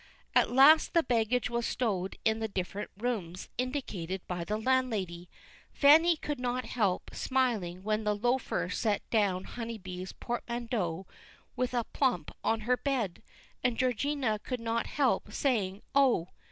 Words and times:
At 0.33 0.49
last 0.49 0.95
the 0.95 1.03
baggage 1.03 1.51
was 1.51 1.67
stowed 1.67 2.17
in 2.25 2.39
the 2.39 2.47
different 2.47 2.89
rooms 2.97 3.49
indicated 3.59 4.25
by 4.27 4.43
the 4.43 4.57
landlady. 4.57 5.29
Fanny 5.71 6.17
could 6.17 6.39
not 6.39 6.65
help 6.65 7.13
smiling 7.13 7.83
when 7.83 8.03
the 8.03 8.15
loafer 8.15 8.67
set 8.71 9.07
down 9.11 9.43
Honeybee's 9.43 10.11
portmanteau 10.13 11.05
with 11.55 11.75
a 11.75 11.83
plump 11.83 12.31
on 12.43 12.61
her 12.61 12.77
bed; 12.77 13.21
and 13.63 13.77
Georgina 13.77 14.39
could 14.39 14.59
not 14.59 14.87
help 14.87 15.31
saying 15.31 15.83
"Oh!" 15.93 16.29